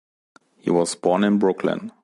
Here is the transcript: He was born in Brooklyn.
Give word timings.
He 0.57 0.71
was 0.71 0.95
born 0.95 1.23
in 1.23 1.37
Brooklyn. 1.37 1.91